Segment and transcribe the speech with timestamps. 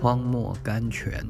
[0.00, 1.22] 荒漠甘泉。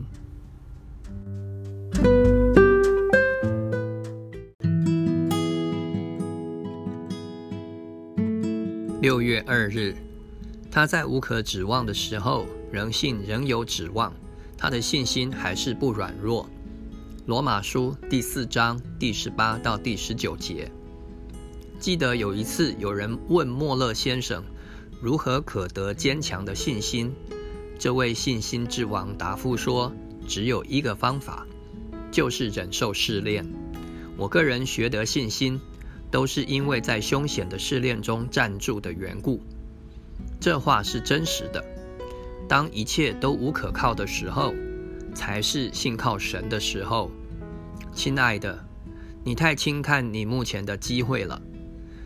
[9.03, 9.97] 六月二日，
[10.71, 14.13] 他在无可指望的时候，仍信仍有指望，
[14.57, 16.49] 他的信心还是不软弱。
[17.27, 20.71] 罗马书第四章第十八到第十九节。
[21.81, 24.45] 记得有一次，有人问莫勒先生，
[25.03, 27.13] 如何可得坚强的信心？
[27.81, 29.91] 这位信心之王答复说
[30.29, 31.47] ：“只有一个方法，
[32.13, 33.43] 就是忍受试炼。
[34.19, 35.59] 我个人学得信心，
[36.11, 39.41] 都是因为在凶险的试炼中站住的缘故。”
[40.39, 41.65] 这话是真实的。
[42.47, 44.53] 当一切都无可靠的时候，
[45.15, 47.11] 才是信靠神的时候。
[47.95, 48.63] 亲爱的，
[49.25, 51.41] 你太轻看你目前的机会了。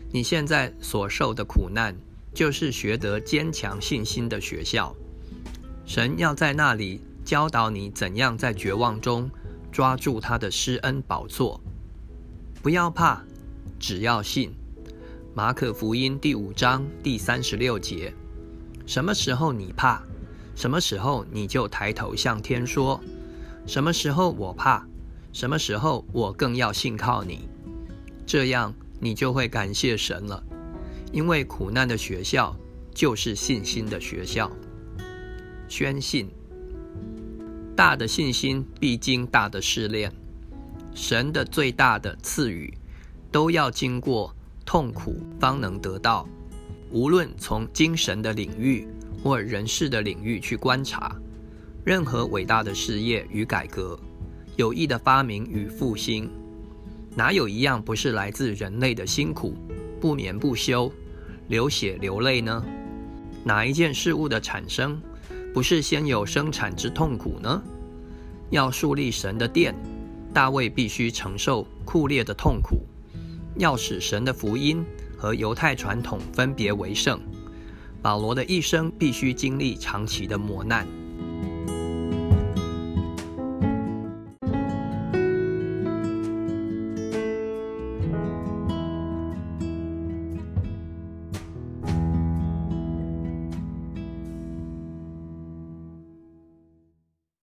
[0.09, 1.93] 你现在所受的苦难，
[2.33, 4.95] 就是学得坚强信心的学校。
[5.85, 9.29] 神要在那里教导你怎样在绝望中
[9.71, 11.61] 抓住他的施恩宝座。
[12.61, 13.21] 不要怕，
[13.79, 14.51] 只要信。
[15.33, 18.13] 马可福音第五章第三十六节：
[18.85, 20.01] 什么时候你怕，
[20.55, 22.99] 什么时候你就抬头向天说：
[23.67, 24.87] 什么时候我怕，
[25.31, 27.47] 什么时候我更要信靠你。
[28.25, 28.73] 这样。
[28.97, 30.41] 你就会感谢神了，
[31.11, 32.55] 因为苦难的学校
[32.93, 34.49] 就是信心的学校。
[35.77, 36.29] 宣信，
[37.75, 40.09] 大的信心必经大的试炼。
[40.93, 42.73] 神的最大的赐予，
[43.29, 44.33] 都要经过
[44.65, 46.25] 痛苦方能得到。
[46.91, 48.87] 无论从精神的领域
[49.21, 51.13] 或人事的领域去观察，
[51.83, 53.99] 任何伟大的事业与改革，
[54.55, 56.29] 有益的发明与复兴。
[57.17, 59.53] 哪有一样不是来自人类的辛苦、
[59.99, 60.89] 不眠不休、
[61.49, 62.63] 流血流泪呢？
[63.43, 64.97] 哪一件事物的产生，
[65.55, 67.63] 不是先有生产之痛苦呢？
[68.49, 69.73] 要树立神的殿，
[70.33, 72.79] 大卫必须承受酷烈的痛苦；
[73.55, 74.83] 要使神的福音
[75.17, 77.21] 和犹太传统分别为圣，
[78.01, 80.85] 保罗的一生必须经历长期的磨难。